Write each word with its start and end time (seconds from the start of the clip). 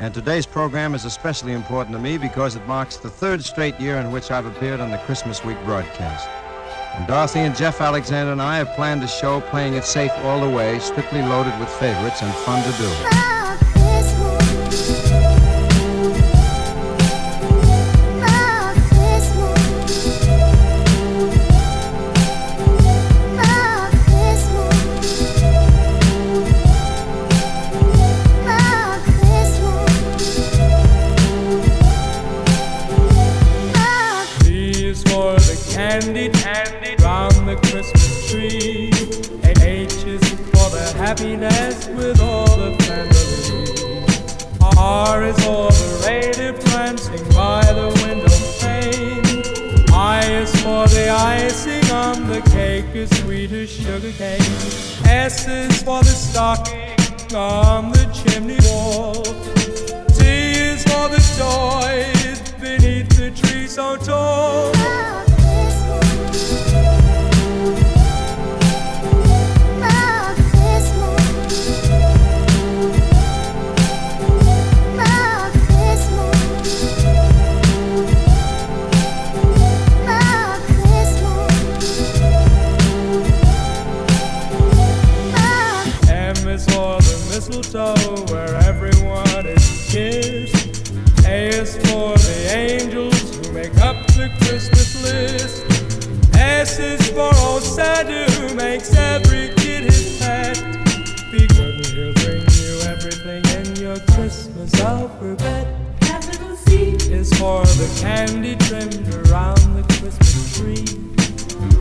And 0.00 0.14
today's 0.14 0.46
program 0.46 0.94
is 0.94 1.04
especially 1.04 1.54
important 1.54 1.96
to 1.96 2.00
me 2.00 2.18
because 2.18 2.54
it 2.54 2.64
marks 2.68 2.98
the 2.98 3.10
third 3.10 3.44
straight 3.44 3.78
year 3.80 3.96
in 3.96 4.12
which 4.12 4.30
I've 4.30 4.46
appeared 4.46 4.78
on 4.78 4.92
the 4.92 4.98
Christmas 4.98 5.44
week 5.44 5.58
broadcast. 5.64 6.28
And 6.94 7.06
Dorothy 7.08 7.40
and 7.40 7.56
Jeff 7.56 7.80
Alexander 7.80 8.30
and 8.30 8.40
I 8.40 8.58
have 8.58 8.72
planned 8.76 9.02
a 9.02 9.08
show 9.08 9.40
playing 9.40 9.74
it 9.74 9.84
safe 9.84 10.12
all 10.18 10.40
the 10.40 10.54
way, 10.54 10.78
strictly 10.78 11.22
loaded 11.22 11.58
with 11.58 11.68
favorites 11.68 12.22
and 12.22 12.32
fun 12.32 12.62
to 12.62 12.78
do. 12.78 13.37
Candy, 35.78 36.28
round 37.04 37.46
the 37.46 37.54
Christmas 37.68 38.28
tree. 38.28 38.90
And 39.44 39.58
H 39.62 39.94
is 40.14 40.24
for 40.50 40.68
the 40.74 40.92
happiness 40.96 41.86
with 41.98 42.20
all 42.20 42.50
the 42.64 42.72
family. 42.82 43.18
R 44.76 45.22
is 45.22 45.36
for 45.44 45.70
the 45.70 45.88
reindeer 46.04 46.54
prancing 46.64 47.24
by 47.30 47.62
the 47.80 47.88
window 48.02 48.38
pane. 48.58 49.84
I 49.92 50.20
is 50.42 50.50
for 50.62 50.84
the 50.88 51.10
icing 51.10 51.88
on 51.92 52.26
the 52.26 52.40
cake, 52.50 52.90
as 52.96 53.10
sweet 53.20 53.52
as 53.52 53.70
sugar 53.70 54.12
cane. 54.18 54.54
S 55.06 55.46
is 55.46 55.82
for 55.82 56.00
the 56.00 56.16
stocking 56.26 56.96
on 57.36 57.92
the 57.92 58.04
chimney 58.18 58.58
wall. 58.68 59.22
T 60.16 60.24
is 60.70 60.82
for 60.90 61.06
the 61.14 61.22
toys 61.38 62.40
beneath 62.60 63.10
the 63.16 63.30
tree 63.30 63.68
so 63.68 63.96
tall. 63.96 64.27
Christmas 94.48 95.02
list. 95.02 96.34
S 96.34 96.78
is 96.78 97.06
for 97.10 97.30
old 97.44 97.62
Santa 97.62 98.24
who 98.32 98.54
makes 98.54 98.94
every 98.94 99.48
kid 99.56 99.84
his 99.84 100.18
pet. 100.18 100.56
Be 101.30 101.46
good 101.48 101.74
and 101.74 101.86
he'll 101.86 102.14
bring 102.14 102.46
you 102.56 102.80
everything 102.88 103.44
in 103.60 103.76
your 103.76 103.98
Christmas 104.14 104.72
alphabet. 104.80 105.68
Capital 106.00 106.56
C 106.56 106.92
Is 107.12 107.30
for 107.34 107.60
the 107.62 107.98
candy 108.00 108.56
trimmed 108.56 109.06
around 109.28 109.60
the 109.76 109.84
Christmas 110.00 110.56
tree. 110.56 110.86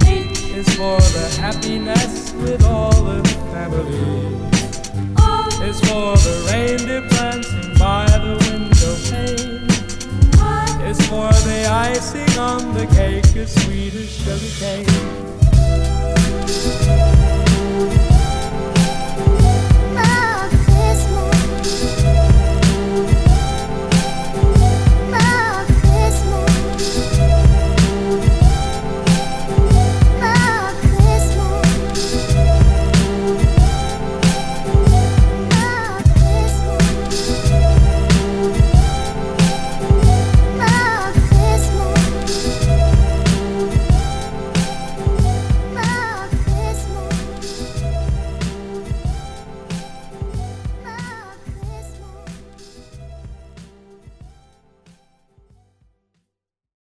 H 0.06 0.44
Is 0.52 0.68
for 0.76 1.00
the 1.00 1.38
happiness 1.40 2.34
with 2.34 2.66
all 2.66 2.92
the 2.92 3.24
family. 3.54 3.96
O 5.20 5.48
is 5.64 5.80
for 5.80 6.18
the 6.18 6.52
reindeer 6.52 7.17
icing 11.88 12.38
on 12.38 12.74
the 12.74 12.86
cake 12.88 13.36
as 13.38 13.54
sweet 13.64 13.94
as 13.94 14.10
sugar 14.10 14.52
cane. 14.60 15.27